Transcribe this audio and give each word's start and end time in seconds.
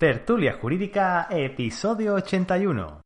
Tertulia 0.00 0.56
Jurídica, 0.58 1.26
episodio 1.28 2.14
81. 2.14 3.02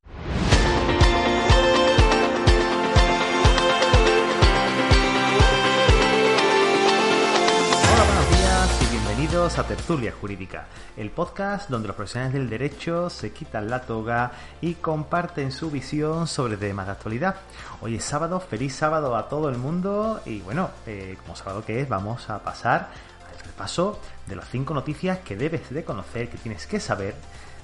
Hola, 7.83 8.05
buenos 8.05 8.31
días 8.31 8.81
y 8.81 8.93
bienvenidos 8.93 9.59
a 9.59 9.67
Tertulia 9.67 10.15
Jurídica, 10.21 10.69
el 10.97 11.11
podcast 11.11 11.69
donde 11.69 11.89
los 11.89 11.97
profesionales 11.97 12.35
del 12.35 12.49
derecho 12.49 13.11
se 13.11 13.33
quitan 13.33 13.69
la 13.69 13.81
toga 13.81 14.31
y 14.61 14.75
comparten 14.75 15.51
su 15.51 15.73
visión 15.73 16.29
sobre 16.29 16.57
temas 16.57 16.87
de 16.87 16.93
actualidad. 16.93 17.35
Hoy 17.81 17.97
es 17.97 18.05
sábado, 18.05 18.39
feliz 18.39 18.73
sábado 18.73 19.17
a 19.17 19.29
todo 19.29 19.49
el 19.49 19.59
mundo 19.59 20.21
y 20.27 20.43
bueno, 20.43 20.71
eh, 20.87 21.17
como 21.25 21.35
sábado 21.35 21.65
que 21.65 21.81
es, 21.81 21.89
vamos 21.89 22.31
a 22.31 22.39
pasar 22.39 22.91
repaso 23.55 24.01
de 24.27 24.35
las 24.35 24.49
cinco 24.49 24.75
noticias 24.75 25.21
que 25.21 25.37
debes 25.37 25.71
de 25.71 25.85
conocer, 25.85 26.29
que 26.29 26.39
tienes 26.39 26.67
que 26.67 26.81
saber 26.81 27.15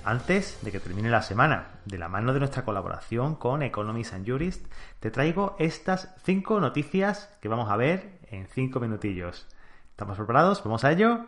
antes 0.05 0.59
de 0.63 0.71
que 0.71 0.79
termine 0.79 1.11
la 1.11 1.23
semana. 1.23 1.67
De 1.85 1.99
la 1.99 2.09
mano 2.09 2.33
de 2.33 2.39
nuestra 2.39 2.65
colaboración 2.65 3.35
con 3.35 3.63
Economics 3.63 4.13
and 4.13 4.27
Jurist, 4.27 4.65
te 5.01 5.11
traigo 5.11 5.57
estas 5.59 6.15
cinco 6.25 6.61
noticias 6.61 7.29
que 7.43 7.49
vamos 7.49 7.69
a 7.71 7.77
ver 7.77 8.21
en 8.31 8.47
cinco 8.47 8.79
minutillos. 8.79 9.49
¿Estamos 9.91 10.17
preparados? 10.17 10.63
¿Vamos 10.63 10.85
a 10.85 10.93
ello? 10.93 11.27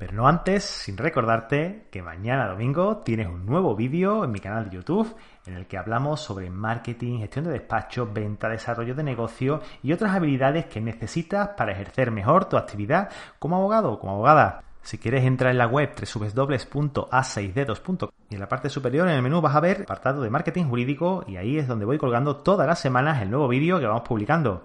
Pero 0.00 0.14
no 0.14 0.26
antes, 0.26 0.64
sin 0.64 0.96
recordarte 0.96 1.86
que 1.90 2.00
mañana 2.00 2.48
domingo 2.48 3.02
tienes 3.04 3.28
un 3.28 3.44
nuevo 3.44 3.76
vídeo 3.76 4.24
en 4.24 4.32
mi 4.32 4.40
canal 4.40 4.64
de 4.64 4.76
YouTube 4.76 5.14
en 5.44 5.52
el 5.52 5.66
que 5.66 5.76
hablamos 5.76 6.22
sobre 6.22 6.48
marketing, 6.48 7.18
gestión 7.18 7.44
de 7.44 7.50
despacho, 7.50 8.08
venta, 8.10 8.48
desarrollo 8.48 8.94
de 8.94 9.02
negocio 9.02 9.60
y 9.82 9.92
otras 9.92 10.14
habilidades 10.14 10.64
que 10.64 10.80
necesitas 10.80 11.50
para 11.50 11.72
ejercer 11.72 12.10
mejor 12.12 12.46
tu 12.46 12.56
actividad 12.56 13.10
como 13.38 13.56
abogado 13.56 13.92
o 13.92 14.00
como 14.00 14.14
abogada. 14.14 14.62
Si 14.80 14.96
quieres 14.96 15.22
entrar 15.22 15.50
en 15.50 15.58
la 15.58 15.66
web 15.66 15.90
www.a6dedos.com 15.94 18.08
y 18.30 18.34
en 18.34 18.40
la 18.40 18.48
parte 18.48 18.70
superior 18.70 19.06
en 19.06 19.16
el 19.16 19.22
menú 19.22 19.42
vas 19.42 19.54
a 19.54 19.60
ver 19.60 19.82
apartado 19.82 20.22
de 20.22 20.30
marketing 20.30 20.64
jurídico 20.64 21.24
y 21.28 21.36
ahí 21.36 21.58
es 21.58 21.68
donde 21.68 21.84
voy 21.84 21.98
colgando 21.98 22.36
todas 22.36 22.66
las 22.66 22.80
semanas 22.80 23.20
el 23.20 23.30
nuevo 23.30 23.48
vídeo 23.48 23.78
que 23.78 23.84
vamos 23.84 24.08
publicando. 24.08 24.64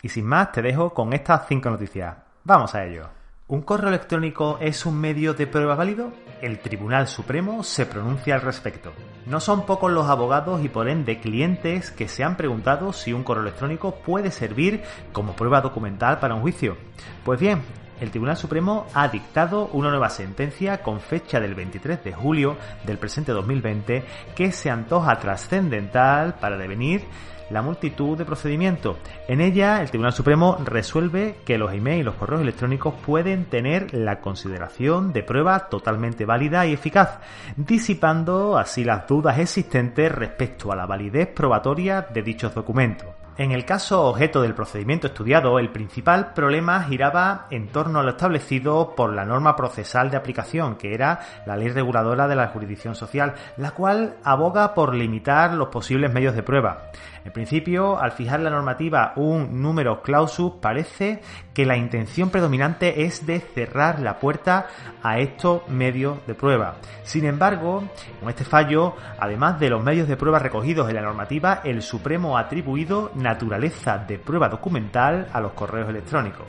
Y 0.00 0.10
sin 0.10 0.26
más 0.26 0.52
te 0.52 0.62
dejo 0.62 0.94
con 0.94 1.12
estas 1.12 1.48
cinco 1.48 1.70
noticias. 1.70 2.18
Vamos 2.44 2.72
a 2.76 2.84
ello. 2.84 3.19
¿Un 3.50 3.62
correo 3.62 3.88
electrónico 3.88 4.58
es 4.60 4.86
un 4.86 5.00
medio 5.00 5.34
de 5.34 5.48
prueba 5.48 5.74
válido? 5.74 6.12
El 6.40 6.60
Tribunal 6.60 7.08
Supremo 7.08 7.64
se 7.64 7.84
pronuncia 7.84 8.36
al 8.36 8.42
respecto. 8.42 8.92
No 9.26 9.40
son 9.40 9.66
pocos 9.66 9.90
los 9.90 10.06
abogados 10.06 10.64
y 10.64 10.68
por 10.68 10.88
ende 10.88 11.18
clientes 11.18 11.90
que 11.90 12.06
se 12.06 12.22
han 12.22 12.36
preguntado 12.36 12.92
si 12.92 13.12
un 13.12 13.24
correo 13.24 13.42
electrónico 13.42 13.96
puede 14.06 14.30
servir 14.30 14.84
como 15.12 15.34
prueba 15.34 15.62
documental 15.62 16.20
para 16.20 16.36
un 16.36 16.42
juicio. 16.42 16.76
Pues 17.24 17.40
bien, 17.40 17.60
el 18.00 18.10
Tribunal 18.10 18.36
Supremo 18.36 18.86
ha 18.94 19.08
dictado 19.08 19.68
una 19.72 19.90
nueva 19.90 20.10
sentencia 20.10 20.82
con 20.82 21.00
fecha 21.00 21.38
del 21.38 21.54
23 21.54 22.02
de 22.02 22.12
julio 22.12 22.56
del 22.84 22.98
presente 22.98 23.32
2020 23.32 24.04
que 24.34 24.52
se 24.52 24.70
antoja 24.70 25.18
trascendental 25.18 26.34
para 26.34 26.56
devenir 26.56 27.04
la 27.50 27.62
multitud 27.62 28.16
de 28.16 28.24
procedimientos. 28.24 28.96
En 29.28 29.40
ella, 29.40 29.82
el 29.82 29.90
Tribunal 29.90 30.12
Supremo 30.12 30.58
resuelve 30.64 31.36
que 31.44 31.58
los 31.58 31.72
emails 31.72 32.00
y 32.00 32.04
los 32.04 32.14
correos 32.14 32.42
electrónicos 32.42 32.94
pueden 33.04 33.46
tener 33.46 33.92
la 33.92 34.20
consideración 34.20 35.12
de 35.12 35.22
prueba 35.22 35.68
totalmente 35.68 36.24
válida 36.24 36.66
y 36.66 36.72
eficaz, 36.72 37.18
disipando 37.56 38.56
así 38.56 38.84
las 38.84 39.06
dudas 39.06 39.38
existentes 39.38 40.12
respecto 40.12 40.72
a 40.72 40.76
la 40.76 40.86
validez 40.86 41.28
probatoria 41.28 42.02
de 42.02 42.22
dichos 42.22 42.54
documentos. 42.54 43.19
En 43.40 43.52
el 43.52 43.64
caso 43.64 44.04
objeto 44.04 44.42
del 44.42 44.52
procedimiento 44.52 45.06
estudiado, 45.06 45.58
el 45.58 45.70
principal 45.70 46.34
problema 46.34 46.82
giraba 46.82 47.46
en 47.50 47.68
torno 47.68 47.98
a 47.98 48.02
lo 48.02 48.10
establecido 48.10 48.94
por 48.94 49.14
la 49.14 49.24
norma 49.24 49.56
procesal 49.56 50.10
de 50.10 50.18
aplicación, 50.18 50.76
que 50.76 50.92
era 50.92 51.20
la 51.46 51.56
ley 51.56 51.68
reguladora 51.70 52.28
de 52.28 52.36
la 52.36 52.48
jurisdicción 52.48 52.94
social, 52.94 53.32
la 53.56 53.70
cual 53.70 54.16
aboga 54.24 54.74
por 54.74 54.94
limitar 54.94 55.54
los 55.54 55.68
posibles 55.68 56.12
medios 56.12 56.34
de 56.34 56.42
prueba. 56.42 56.90
En 57.24 57.32
principio, 57.32 57.98
al 57.98 58.12
fijar 58.12 58.40
la 58.40 58.50
normativa 58.50 59.12
un 59.16 59.60
número 59.60 60.02
clausus, 60.02 60.52
parece 60.60 61.20
que 61.52 61.66
la 61.66 61.76
intención 61.76 62.30
predominante 62.30 63.04
es 63.04 63.26
de 63.26 63.40
cerrar 63.40 64.00
la 64.00 64.18
puerta 64.18 64.66
a 65.02 65.18
estos 65.18 65.68
medios 65.68 66.26
de 66.26 66.34
prueba. 66.34 66.76
Sin 67.02 67.24
embargo, 67.24 67.84
con 68.20 68.28
este 68.28 68.44
fallo, 68.44 68.94
además 69.18 69.60
de 69.60 69.70
los 69.70 69.82
medios 69.82 70.08
de 70.08 70.16
prueba 70.16 70.38
recogidos 70.38 70.88
en 70.88 70.96
la 70.96 71.02
normativa, 71.02 71.60
el 71.64 71.82
Supremo 71.82 72.36
ha 72.36 72.42
atribuido 72.42 73.10
naturaleza 73.14 73.98
de 73.98 74.18
prueba 74.18 74.48
documental 74.48 75.28
a 75.32 75.40
los 75.40 75.52
correos 75.52 75.88
electrónicos. 75.88 76.46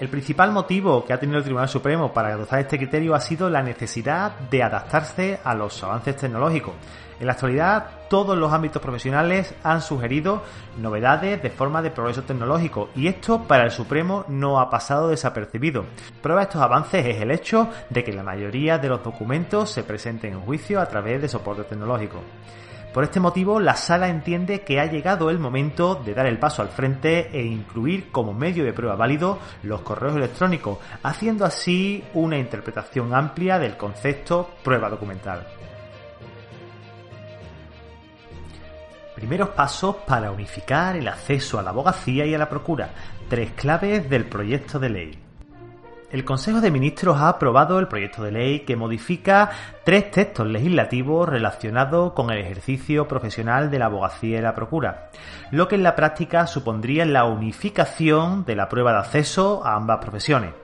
El 0.00 0.08
principal 0.08 0.52
motivo 0.52 1.04
que 1.04 1.12
ha 1.12 1.18
tenido 1.18 1.38
el 1.38 1.44
Tribunal 1.44 1.68
Supremo 1.68 2.12
para 2.12 2.28
adoptar 2.28 2.60
este 2.60 2.78
criterio 2.78 3.16
ha 3.16 3.20
sido 3.20 3.50
la 3.50 3.62
necesidad 3.62 4.38
de 4.48 4.62
adaptarse 4.62 5.40
a 5.42 5.54
los 5.54 5.82
avances 5.82 6.16
tecnológicos. 6.16 6.74
En 7.18 7.26
la 7.26 7.32
actualidad, 7.32 7.86
todos 8.08 8.38
los 8.38 8.52
ámbitos 8.52 8.80
profesionales 8.80 9.52
han 9.64 9.82
sugerido 9.82 10.44
novedades 10.76 11.42
de 11.42 11.50
forma 11.50 11.82
de 11.82 11.90
progreso 11.90 12.22
tecnológico 12.22 12.90
y 12.94 13.08
esto 13.08 13.42
para 13.42 13.64
el 13.64 13.72
Supremo 13.72 14.24
no 14.28 14.60
ha 14.60 14.70
pasado 14.70 15.08
desapercibido. 15.08 15.84
Prueba 16.22 16.42
de 16.42 16.44
estos 16.44 16.62
avances 16.62 17.04
es 17.04 17.20
el 17.20 17.32
hecho 17.32 17.68
de 17.90 18.04
que 18.04 18.12
la 18.12 18.22
mayoría 18.22 18.78
de 18.78 18.88
los 18.90 19.02
documentos 19.02 19.68
se 19.68 19.82
presenten 19.82 20.34
en 20.34 20.42
juicio 20.42 20.80
a 20.80 20.86
través 20.86 21.20
de 21.20 21.28
soporte 21.28 21.64
tecnológico. 21.64 22.22
Por 22.98 23.04
este 23.04 23.20
motivo, 23.20 23.60
la 23.60 23.76
sala 23.76 24.08
entiende 24.08 24.62
que 24.62 24.80
ha 24.80 24.86
llegado 24.86 25.30
el 25.30 25.38
momento 25.38 25.94
de 25.94 26.14
dar 26.14 26.26
el 26.26 26.40
paso 26.40 26.62
al 26.62 26.68
frente 26.68 27.30
e 27.30 27.44
incluir 27.44 28.10
como 28.10 28.34
medio 28.34 28.64
de 28.64 28.72
prueba 28.72 28.96
válido 28.96 29.38
los 29.62 29.82
correos 29.82 30.16
electrónicos, 30.16 30.78
haciendo 31.04 31.44
así 31.44 32.02
una 32.14 32.38
interpretación 32.38 33.14
amplia 33.14 33.60
del 33.60 33.76
concepto 33.76 34.50
prueba 34.64 34.90
documental. 34.90 35.46
Primeros 39.14 39.50
pasos 39.50 39.94
para 40.04 40.32
unificar 40.32 40.96
el 40.96 41.06
acceso 41.06 41.60
a 41.60 41.62
la 41.62 41.70
abogacía 41.70 42.26
y 42.26 42.34
a 42.34 42.38
la 42.38 42.48
procura. 42.48 42.90
Tres 43.28 43.52
claves 43.52 44.10
del 44.10 44.24
proyecto 44.24 44.80
de 44.80 44.88
ley. 44.88 45.27
El 46.10 46.24
Consejo 46.24 46.62
de 46.62 46.70
Ministros 46.70 47.18
ha 47.18 47.28
aprobado 47.28 47.78
el 47.78 47.86
proyecto 47.86 48.22
de 48.22 48.32
ley 48.32 48.60
que 48.60 48.76
modifica 48.76 49.50
tres 49.84 50.10
textos 50.10 50.46
legislativos 50.46 51.28
relacionados 51.28 52.14
con 52.14 52.30
el 52.30 52.38
ejercicio 52.38 53.06
profesional 53.06 53.70
de 53.70 53.78
la 53.78 53.86
abogacía 53.86 54.38
y 54.38 54.40
la 54.40 54.54
procura, 54.54 55.10
lo 55.50 55.68
que 55.68 55.74
en 55.74 55.82
la 55.82 55.94
práctica 55.94 56.46
supondría 56.46 57.04
la 57.04 57.26
unificación 57.26 58.46
de 58.46 58.56
la 58.56 58.70
prueba 58.70 58.92
de 58.92 58.98
acceso 59.00 59.60
a 59.66 59.74
ambas 59.74 59.98
profesiones, 59.98 60.54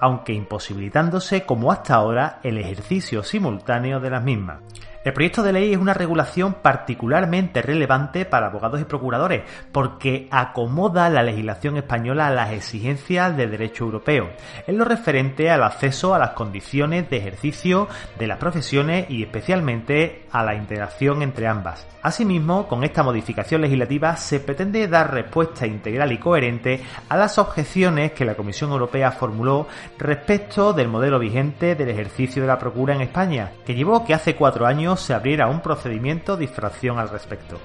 aunque 0.00 0.32
imposibilitándose 0.32 1.44
como 1.44 1.72
hasta 1.72 1.94
ahora 1.94 2.40
el 2.42 2.58
ejercicio 2.58 3.22
simultáneo 3.22 4.00
de 4.00 4.10
las 4.10 4.22
mismas. 4.22 4.60
El 5.04 5.14
proyecto 5.14 5.42
de 5.42 5.52
ley 5.52 5.72
es 5.72 5.78
una 5.78 5.94
regulación 5.94 6.54
particularmente 6.62 7.60
relevante 7.60 8.24
para 8.24 8.46
abogados 8.46 8.80
y 8.80 8.84
procuradores 8.84 9.42
porque 9.72 10.28
acomoda 10.30 11.10
la 11.10 11.24
legislación 11.24 11.76
española 11.76 12.28
a 12.28 12.30
las 12.30 12.52
exigencias 12.52 13.36
del 13.36 13.50
derecho 13.50 13.84
europeo 13.84 14.30
en 14.64 14.78
lo 14.78 14.84
referente 14.84 15.50
al 15.50 15.64
acceso 15.64 16.14
a 16.14 16.20
las 16.20 16.30
condiciones 16.30 17.10
de 17.10 17.16
ejercicio 17.16 17.88
de 18.16 18.28
las 18.28 18.38
profesiones 18.38 19.10
y 19.10 19.24
especialmente 19.24 20.26
a 20.30 20.44
la 20.44 20.54
interacción 20.54 21.22
entre 21.22 21.48
ambas. 21.48 21.84
Asimismo, 22.02 22.68
con 22.68 22.82
esta 22.84 23.02
modificación 23.02 23.60
legislativa 23.60 24.16
se 24.16 24.40
pretende 24.40 24.88
dar 24.88 25.12
respuesta 25.12 25.66
integral 25.66 26.12
y 26.12 26.18
coherente 26.18 26.80
a 27.08 27.16
las 27.16 27.38
objeciones 27.38 28.12
que 28.12 28.24
la 28.24 28.34
Comisión 28.34 28.70
Europea 28.70 29.12
formuló 29.12 29.61
respecto 29.98 30.72
del 30.72 30.88
modelo 30.88 31.18
vigente 31.18 31.74
del 31.74 31.88
ejercicio 31.88 32.42
de 32.42 32.48
la 32.48 32.58
procura 32.58 32.94
en 32.94 33.02
España, 33.02 33.52
que 33.64 33.74
llevó 33.74 34.04
que 34.04 34.14
hace 34.14 34.36
cuatro 34.36 34.66
años 34.66 35.00
se 35.00 35.14
abriera 35.14 35.48
un 35.48 35.60
procedimiento 35.60 36.36
de 36.36 36.44
infracción 36.44 36.98
al 36.98 37.08
respecto. 37.08 37.58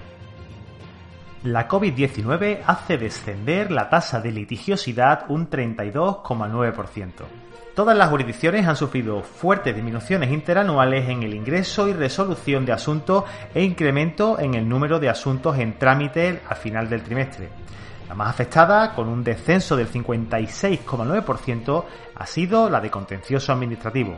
La 1.44 1.68
COVID-19 1.68 2.62
hace 2.66 2.97
descender 2.97 3.72
la 3.72 3.90
tasa 3.90 4.19
de 4.19 4.31
litigiosidad 4.31 5.25
un 5.30 5.50
32,9%. 5.50 7.12
Todas 7.78 7.96
las 7.96 8.09
jurisdicciones 8.09 8.68
han 8.68 8.75
sufrido 8.75 9.22
fuertes 9.22 9.75
disminuciones 9.75 10.31
interanuales 10.31 11.08
en 11.09 11.22
el 11.22 11.35
ingreso 11.35 11.88
y 11.88 11.94
resolución 11.94 12.66
de 12.66 12.72
asuntos 12.72 13.23
e 13.53 13.61
incremento 13.61 14.40
en 14.40 14.55
el 14.55 14.67
número 14.67 14.99
de 14.99 15.09
asuntos 15.09 15.59
en 15.59 15.78
trámite 15.78 16.41
al 16.49 16.58
final 16.58 16.90
del 16.90 17.03
trimestre. 17.03 17.49
La 18.08 18.16
más 18.16 18.30
afectada, 18.30 18.94
con 18.94 19.09
un 19.09 19.24
descenso 19.24 19.76
del 19.76 19.92
56,9%, 19.92 21.84
ha 22.16 22.26
sido 22.26 22.70
la 22.70 22.80
de 22.80 22.90
contencioso 22.90 23.52
administrativo. 23.52 24.16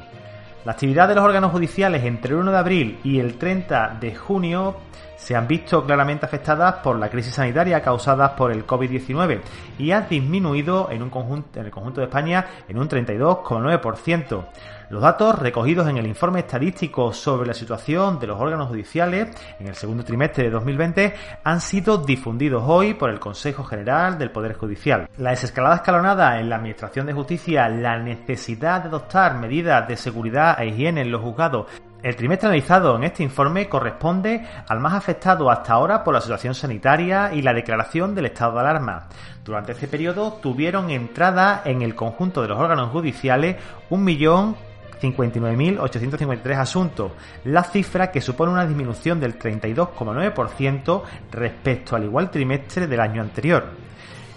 La 0.66 0.74
actividad 0.74 1.08
de 1.08 1.16
los 1.16 1.24
órganos 1.24 1.52
judiciales 1.52 2.04
entre 2.04 2.34
el 2.34 2.40
1 2.40 2.52
de 2.52 2.58
abril 2.58 3.00
y 3.04 3.20
el 3.20 3.38
30 3.38 3.98
de 4.00 4.14
junio 4.14 4.76
se 5.20 5.36
han 5.36 5.48
visto 5.48 5.86
claramente 5.86 6.26
afectadas 6.26 6.76
por 6.76 6.98
la 6.98 7.10
crisis 7.10 7.36
sanitaria 7.36 7.82
causada 7.82 8.36
por 8.36 8.52
el 8.52 8.66
COVID-19 8.66 9.42
y 9.78 9.92
ha 9.92 10.02
disminuido 10.02 10.90
en, 10.90 11.04
un 11.04 11.10
conjunto, 11.10 11.60
en 11.60 11.66
el 11.66 11.72
conjunto 11.72 12.02
de 12.02 12.08
España 12.08 12.46
en 12.68 12.80
un 12.80 12.88
32,9%. 12.88 14.46
Los 14.90 15.04
datos 15.04 15.38
recogidos 15.38 15.88
en 15.88 15.98
el 15.98 16.08
informe 16.08 16.40
estadístico 16.40 17.14
sobre 17.14 17.48
la 17.48 17.54
situación 17.54 18.18
de 18.20 18.26
los 18.26 18.40
órganos 18.40 18.70
judiciales 18.70 19.28
en 19.60 19.68
el 19.68 19.76
segundo 19.76 20.04
trimestre 20.04 20.46
de 20.46 20.50
2020 20.50 21.14
han 21.44 21.62
sido 21.62 22.00
difundidos 22.00 22.64
hoy 22.66 22.96
por 22.96 23.12
el 23.12 23.20
Consejo 23.20 23.64
General 23.64 24.18
del 24.18 24.32
Poder 24.32 24.56
Judicial. 24.56 25.08
La 25.18 25.32
desescalada 25.32 25.76
escalonada 25.76 26.40
en 26.40 26.50
la 26.50 26.56
Administración 26.56 27.06
de 27.06 27.14
Justicia, 27.14 27.70
la 27.70 28.00
necesidad 28.00 28.82
de 28.82 28.88
adoptar 28.88 29.38
medidas 29.38 29.88
de 29.88 29.98
seguridad 29.98 30.60
e 30.60 30.68
higiene 30.68 31.02
en 31.02 31.12
los 31.12 31.22
juzgados 31.22 31.68
El 32.02 32.16
trimestre 32.16 32.48
analizado 32.48 32.96
en 32.96 33.04
este 33.04 33.24
informe 33.24 33.68
corresponde 33.68 34.46
al 34.70 34.80
más 34.80 34.94
afectado 34.94 35.52
hasta 35.52 35.74
ahora 35.74 36.02
por 36.02 36.14
la 36.14 36.22
situación 36.22 36.56
sanitaria 36.56 37.34
y 37.34 37.42
la 37.42 37.54
declaración 37.54 38.16
del 38.16 38.28
estado 38.28 38.54
de 38.54 38.60
alarma. 38.62 39.10
Durante 39.44 39.74
este 39.74 39.90
periodo 39.90 40.40
tuvieron 40.42 40.92
entrada 40.92 41.62
en 41.66 41.82
el 41.82 41.96
conjunto 41.96 42.42
de 42.42 42.48
los 42.48 42.58
órganos 42.58 42.92
judiciales 42.92 43.58
un 43.90 44.06
millón 44.06 44.56
59.853 45.02 46.58
asuntos, 46.58 47.12
la 47.44 47.64
cifra 47.64 48.12
que 48.12 48.22
supone 48.22 48.54
una 48.54 48.66
disminución 48.66 49.20
del 49.20 49.38
32,9% 49.38 51.04
respecto 51.32 51.96
al 51.98 52.06
igual 52.06 52.32
trimestre 52.32 52.88
del 52.88 53.00
año 53.02 53.22
anterior. 53.22 53.89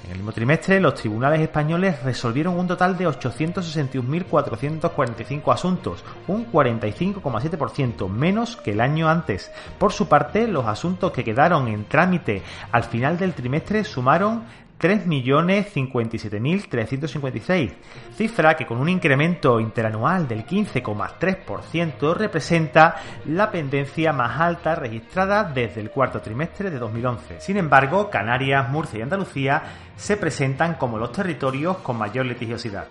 En 0.05 0.11
el 0.11 0.17
mismo 0.17 0.33
trimestre, 0.33 0.81
los 0.81 0.95
tribunales 0.95 1.41
españoles 1.41 2.03
resolvieron 2.03 2.59
un 2.59 2.67
total 2.67 2.99
de 2.99 3.07
861.445 3.07 5.53
asuntos, 5.53 6.03
un 6.27 6.51
45,7% 6.51 8.09
menos 8.09 8.57
que 8.57 8.73
el 8.73 8.81
año 8.81 9.09
antes. 9.09 9.53
Por 9.79 9.93
su 9.93 10.09
parte, 10.09 10.49
los 10.49 10.67
asuntos 10.67 11.13
que 11.13 11.23
quedaron 11.23 11.69
en 11.69 11.85
trámite 11.85 12.43
al 12.73 12.83
final 12.83 13.17
del 13.17 13.35
trimestre 13.35 13.85
sumaron 13.85 14.43
3.057.356, 14.82 17.73
cifra 18.17 18.56
que 18.56 18.67
con 18.67 18.79
un 18.79 18.88
incremento 18.88 19.61
interanual 19.61 20.26
del 20.26 20.44
15,3% 20.44 22.14
representa 22.14 22.96
la 23.26 23.52
pendencia 23.52 24.12
más 24.12 24.40
alta 24.40 24.75
registrada 24.75 25.44
desde 25.44 25.81
el 25.81 25.90
cuarto 25.90 26.20
trimestre 26.20 26.69
de 26.69 26.81
2011. 26.81 27.40
Sin 27.40 27.58
embargo, 27.58 28.11
Canarias, 28.11 28.69
Murcia 28.69 28.99
y 28.99 29.02
Andalucía 29.02 29.62
se 29.94 30.17
presentan 30.17 30.75
como 30.75 30.99
los 30.99 31.12
territorios 31.12 31.76
con 31.79 31.96
mayor 31.96 32.26
litigiosidad. 32.26 32.88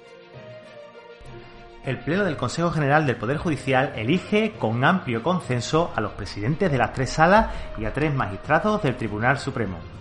El 1.84 1.98
Pleno 1.98 2.24
del 2.24 2.38
Consejo 2.38 2.72
General 2.72 3.06
del 3.06 3.18
Poder 3.18 3.36
Judicial 3.38 3.92
elige 3.98 4.54
con 4.54 4.86
amplio 4.86 5.22
consenso 5.24 5.92
a 5.94 6.00
los 6.00 6.14
presidentes 6.14 6.72
de 6.72 6.78
las 6.78 6.94
tres 6.94 7.10
salas 7.10 7.48
y 7.78 7.84
a 7.84 7.92
tres 7.92 8.14
magistrados 8.14 8.82
del 8.84 8.96
Tribunal 8.96 9.38
Supremo. 9.40 10.01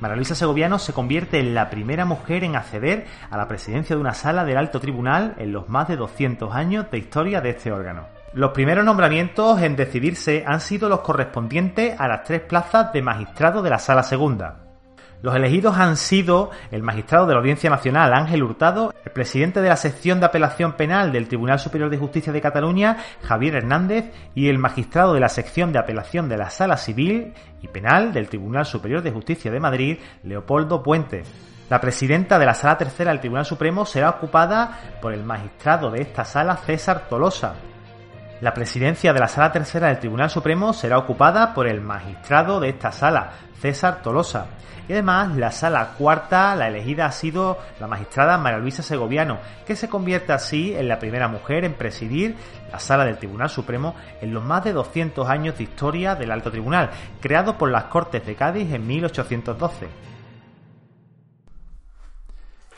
María 0.00 0.16
Luisa 0.16 0.34
Segoviano 0.34 0.78
se 0.78 0.94
convierte 0.94 1.38
en 1.38 1.54
la 1.54 1.68
primera 1.68 2.06
mujer 2.06 2.42
en 2.42 2.56
acceder 2.56 3.06
a 3.30 3.36
la 3.36 3.48
presidencia 3.48 3.94
de 3.94 4.00
una 4.00 4.14
sala 4.14 4.44
del 4.44 4.56
alto 4.56 4.80
tribunal 4.80 5.34
en 5.38 5.52
los 5.52 5.68
más 5.68 5.88
de 5.88 5.96
200 5.96 6.54
años 6.54 6.90
de 6.90 6.98
historia 6.98 7.42
de 7.42 7.50
este 7.50 7.70
órgano. 7.70 8.06
Los 8.32 8.52
primeros 8.52 8.84
nombramientos 8.84 9.60
en 9.60 9.76
decidirse 9.76 10.44
han 10.46 10.60
sido 10.60 10.88
los 10.88 11.00
correspondientes 11.00 12.00
a 12.00 12.08
las 12.08 12.24
tres 12.24 12.40
plazas 12.40 12.92
de 12.92 13.02
magistrado 13.02 13.60
de 13.60 13.70
la 13.70 13.78
sala 13.78 14.02
segunda. 14.02 14.69
Los 15.22 15.36
elegidos 15.36 15.76
han 15.76 15.98
sido 15.98 16.50
el 16.70 16.82
magistrado 16.82 17.26
de 17.26 17.34
la 17.34 17.40
Audiencia 17.40 17.68
Nacional 17.68 18.14
Ángel 18.14 18.42
Hurtado, 18.42 18.94
el 19.04 19.12
presidente 19.12 19.60
de 19.60 19.68
la 19.68 19.76
sección 19.76 20.18
de 20.18 20.26
apelación 20.26 20.72
penal 20.72 21.12
del 21.12 21.28
Tribunal 21.28 21.58
Superior 21.58 21.90
de 21.90 21.98
Justicia 21.98 22.32
de 22.32 22.40
Cataluña, 22.40 22.96
Javier 23.22 23.56
Hernández, 23.56 24.10
y 24.34 24.48
el 24.48 24.58
magistrado 24.58 25.12
de 25.12 25.20
la 25.20 25.28
sección 25.28 25.72
de 25.72 25.78
apelación 25.78 26.30
de 26.30 26.38
la 26.38 26.48
Sala 26.48 26.78
Civil 26.78 27.34
y 27.60 27.68
Penal 27.68 28.14
del 28.14 28.30
Tribunal 28.30 28.64
Superior 28.64 29.02
de 29.02 29.10
Justicia 29.10 29.50
de 29.50 29.60
Madrid, 29.60 29.98
Leopoldo 30.22 30.82
Puente. 30.82 31.22
La 31.68 31.82
presidenta 31.82 32.38
de 32.38 32.46
la 32.46 32.54
Sala 32.54 32.78
Tercera 32.78 33.10
del 33.10 33.20
Tribunal 33.20 33.44
Supremo 33.44 33.84
será 33.84 34.08
ocupada 34.08 34.96
por 35.02 35.12
el 35.12 35.22
magistrado 35.22 35.90
de 35.90 36.00
esta 36.00 36.24
sala, 36.24 36.56
César 36.56 37.08
Tolosa. 37.10 37.69
La 38.40 38.54
presidencia 38.54 39.12
de 39.12 39.20
la 39.20 39.28
Sala 39.28 39.52
Tercera 39.52 39.88
del 39.88 39.98
Tribunal 39.98 40.30
Supremo 40.30 40.72
será 40.72 40.96
ocupada 40.96 41.52
por 41.52 41.68
el 41.68 41.82
magistrado 41.82 42.58
de 42.58 42.70
esta 42.70 42.90
sala, 42.90 43.32
César 43.60 44.00
Tolosa. 44.00 44.46
Y 44.88 44.92
además, 44.94 45.36
la 45.36 45.50
sala 45.50 45.90
cuarta, 45.98 46.56
la 46.56 46.68
elegida 46.68 47.04
ha 47.04 47.12
sido 47.12 47.58
la 47.78 47.86
magistrada 47.86 48.38
María 48.38 48.58
Luisa 48.58 48.82
Segoviano, 48.82 49.38
que 49.66 49.76
se 49.76 49.90
convierte 49.90 50.32
así 50.32 50.74
en 50.74 50.88
la 50.88 50.98
primera 50.98 51.28
mujer 51.28 51.66
en 51.66 51.74
presidir 51.74 52.34
la 52.72 52.78
sala 52.78 53.04
del 53.04 53.18
Tribunal 53.18 53.50
Supremo 53.50 53.94
en 54.22 54.32
los 54.32 54.42
más 54.42 54.64
de 54.64 54.72
200 54.72 55.28
años 55.28 55.58
de 55.58 55.64
historia 55.64 56.14
del 56.14 56.30
Alto 56.30 56.50
Tribunal, 56.50 56.88
creado 57.20 57.58
por 57.58 57.70
las 57.70 57.84
Cortes 57.84 58.24
de 58.24 58.36
Cádiz 58.36 58.72
en 58.72 58.86
1812. 58.86 59.86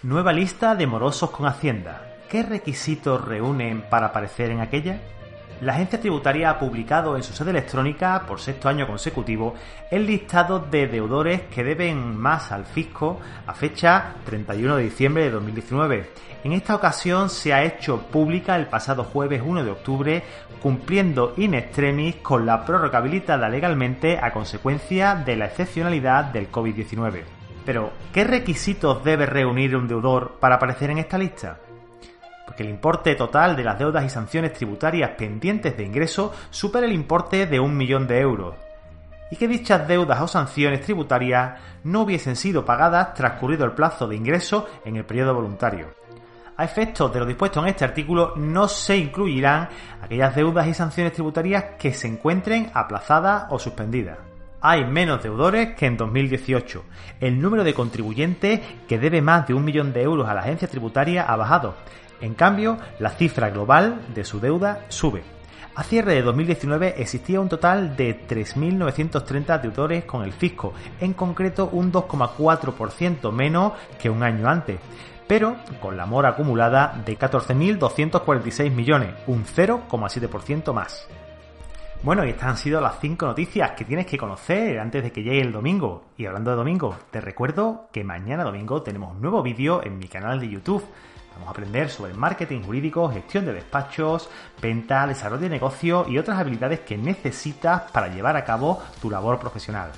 Nueva 0.02 0.32
lista 0.32 0.74
de 0.74 0.88
morosos 0.88 1.30
con 1.30 1.46
Hacienda. 1.46 2.16
¿Qué 2.28 2.42
requisitos 2.42 3.24
reúnen 3.24 3.82
para 3.88 4.08
aparecer 4.08 4.50
en 4.50 4.60
aquella? 4.60 5.00
La 5.62 5.74
agencia 5.74 6.00
tributaria 6.00 6.50
ha 6.50 6.58
publicado 6.58 7.16
en 7.16 7.22
su 7.22 7.32
sede 7.32 7.50
electrónica, 7.50 8.24
por 8.26 8.40
sexto 8.40 8.68
año 8.68 8.84
consecutivo, 8.84 9.54
el 9.92 10.06
listado 10.06 10.58
de 10.58 10.88
deudores 10.88 11.42
que 11.42 11.62
deben 11.62 12.16
más 12.16 12.50
al 12.50 12.66
fisco 12.66 13.20
a 13.46 13.54
fecha 13.54 14.14
31 14.26 14.76
de 14.76 14.82
diciembre 14.82 15.22
de 15.22 15.30
2019. 15.30 16.10
En 16.42 16.52
esta 16.52 16.74
ocasión 16.74 17.30
se 17.30 17.54
ha 17.54 17.62
hecho 17.62 18.02
pública 18.08 18.56
el 18.56 18.66
pasado 18.66 19.04
jueves 19.04 19.40
1 19.44 19.62
de 19.62 19.70
octubre, 19.70 20.24
cumpliendo 20.60 21.34
in 21.36 21.54
extremis 21.54 22.16
con 22.16 22.44
la 22.44 22.64
prórroga 22.64 22.98
habilitada 22.98 23.48
legalmente 23.48 24.18
a 24.20 24.32
consecuencia 24.32 25.14
de 25.14 25.36
la 25.36 25.46
excepcionalidad 25.46 26.24
del 26.24 26.50
COVID-19. 26.50 27.22
Pero, 27.64 27.92
¿qué 28.12 28.24
requisitos 28.24 29.04
debe 29.04 29.26
reunir 29.26 29.76
un 29.76 29.86
deudor 29.86 30.38
para 30.40 30.56
aparecer 30.56 30.90
en 30.90 30.98
esta 30.98 31.18
lista? 31.18 31.60
Que 32.56 32.62
el 32.62 32.70
importe 32.70 33.14
total 33.14 33.56
de 33.56 33.64
las 33.64 33.78
deudas 33.78 34.04
y 34.04 34.10
sanciones 34.10 34.52
tributarias 34.52 35.10
pendientes 35.16 35.76
de 35.76 35.84
ingreso 35.84 36.32
supera 36.50 36.86
el 36.86 36.92
importe 36.92 37.46
de 37.46 37.60
un 37.60 37.76
millón 37.76 38.06
de 38.06 38.20
euros, 38.20 38.54
y 39.30 39.36
que 39.36 39.48
dichas 39.48 39.88
deudas 39.88 40.20
o 40.20 40.28
sanciones 40.28 40.82
tributarias 40.82 41.58
no 41.84 42.02
hubiesen 42.02 42.36
sido 42.36 42.64
pagadas 42.64 43.14
transcurrido 43.14 43.64
el 43.64 43.72
plazo 43.72 44.06
de 44.06 44.16
ingreso 44.16 44.68
en 44.84 44.96
el 44.96 45.04
periodo 45.04 45.34
voluntario. 45.34 45.86
A 46.56 46.64
efectos 46.64 47.12
de 47.12 47.20
lo 47.20 47.26
dispuesto 47.26 47.60
en 47.60 47.68
este 47.68 47.84
artículo, 47.84 48.34
no 48.36 48.68
se 48.68 48.96
incluirán 48.98 49.68
aquellas 50.02 50.34
deudas 50.34 50.66
y 50.66 50.74
sanciones 50.74 51.14
tributarias 51.14 51.64
que 51.78 51.94
se 51.94 52.08
encuentren 52.08 52.70
aplazadas 52.74 53.46
o 53.48 53.58
suspendidas 53.58 54.18
hay 54.64 54.84
menos 54.84 55.20
deudores 55.20 55.74
que 55.74 55.86
en 55.86 55.96
2018. 55.96 56.84
El 57.20 57.42
número 57.42 57.64
de 57.64 57.74
contribuyentes 57.74 58.60
que 58.86 58.96
debe 58.96 59.20
más 59.20 59.48
de 59.48 59.54
un 59.54 59.64
millón 59.64 59.92
de 59.92 60.02
euros 60.02 60.28
a 60.28 60.34
la 60.34 60.42
agencia 60.42 60.68
tributaria 60.68 61.24
ha 61.24 61.34
bajado. 61.34 61.74
En 62.22 62.34
cambio, 62.34 62.78
la 63.00 63.10
cifra 63.10 63.50
global 63.50 64.00
de 64.14 64.24
su 64.24 64.40
deuda 64.40 64.86
sube. 64.88 65.22
A 65.74 65.82
cierre 65.82 66.14
de 66.14 66.22
2019 66.22 66.94
existía 66.98 67.40
un 67.40 67.48
total 67.48 67.96
de 67.96 68.26
3.930 68.28 69.60
deudores 69.60 70.04
con 70.04 70.22
el 70.22 70.32
fisco, 70.32 70.72
en 71.00 71.14
concreto 71.14 71.68
un 71.72 71.90
2,4% 71.92 73.32
menos 73.32 73.72
que 74.00 74.08
un 74.08 74.22
año 74.22 74.48
antes, 74.48 74.78
pero 75.26 75.56
con 75.80 75.96
la 75.96 76.06
mora 76.06 76.30
acumulada 76.30 77.02
de 77.04 77.18
14.246 77.18 78.70
millones, 78.70 79.14
un 79.26 79.44
0,7% 79.44 80.72
más. 80.72 81.08
Bueno, 82.02 82.24
y 82.24 82.30
estas 82.30 82.48
han 82.48 82.56
sido 82.56 82.80
las 82.80 82.98
5 83.00 83.26
noticias 83.26 83.72
que 83.72 83.84
tienes 83.84 84.06
que 84.06 84.18
conocer 84.18 84.80
antes 84.80 85.04
de 85.04 85.12
que 85.12 85.22
llegue 85.22 85.40
el 85.40 85.52
domingo. 85.52 86.06
Y 86.16 86.26
hablando 86.26 86.50
de 86.50 86.56
domingo, 86.56 86.96
te 87.12 87.20
recuerdo 87.20 87.88
que 87.92 88.02
mañana 88.02 88.42
domingo 88.42 88.82
tenemos 88.82 89.14
un 89.14 89.22
nuevo 89.22 89.42
vídeo 89.42 89.84
en 89.84 89.98
mi 89.98 90.08
canal 90.08 90.40
de 90.40 90.48
YouTube 90.48 90.84
Vamos 91.34 91.48
a 91.48 91.50
aprender 91.52 91.88
sobre 91.88 92.14
marketing 92.14 92.62
jurídico, 92.62 93.08
gestión 93.08 93.46
de 93.46 93.54
despachos, 93.54 94.28
venta, 94.60 95.06
desarrollo 95.06 95.42
de 95.42 95.48
negocio 95.48 96.06
y 96.08 96.18
otras 96.18 96.38
habilidades 96.38 96.80
que 96.80 96.98
necesitas 96.98 97.90
para 97.90 98.08
llevar 98.08 98.36
a 98.36 98.44
cabo 98.44 98.82
tu 99.00 99.10
labor 99.10 99.38
profesional. 99.38 99.90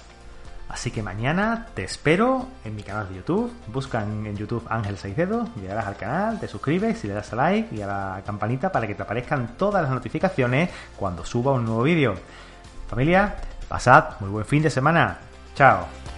Así 0.68 0.90
que 0.90 1.02
mañana 1.02 1.66
te 1.75 1.85
espero 1.85 2.49
en 2.64 2.75
mi 2.75 2.83
canal 2.83 3.09
de 3.09 3.16
YouTube. 3.16 3.52
Busca 3.68 4.02
en 4.02 4.37
YouTube 4.37 4.64
Ángel 4.68 4.97
Saicedo, 4.97 5.47
llegarás 5.61 5.87
al 5.87 5.97
canal, 5.97 6.40
te 6.40 6.49
suscribes 6.49 7.04
y 7.04 7.09
le 7.09 7.14
das 7.14 7.33
a 7.33 7.37
like 7.37 7.75
y 7.75 7.83
a 7.83 7.87
la 7.87 8.23
campanita 8.25 8.73
para 8.73 8.87
que 8.87 8.94
te 8.94 9.02
aparezcan 9.02 9.56
todas 9.56 9.83
las 9.83 9.90
notificaciones 9.92 10.71
cuando 10.97 11.25
suba 11.25 11.52
un 11.52 11.64
nuevo 11.64 11.83
vídeo. 11.83 12.14
Familia, 12.88 13.37
pasad 13.68 14.21
muy 14.21 14.30
buen 14.30 14.47
fin 14.47 14.62
de 14.62 14.71
semana. 14.71 15.18
Chao. 15.54 16.13